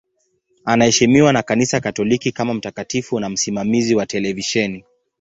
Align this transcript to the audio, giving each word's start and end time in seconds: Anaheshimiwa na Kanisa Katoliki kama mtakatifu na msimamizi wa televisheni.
Anaheshimiwa 0.65 1.33
na 1.33 1.43
Kanisa 1.43 1.79
Katoliki 1.79 2.31
kama 2.31 2.53
mtakatifu 2.53 3.19
na 3.19 3.29
msimamizi 3.29 3.95
wa 3.95 4.05
televisheni. 4.05 4.83